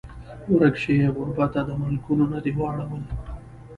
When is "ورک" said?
0.53-0.75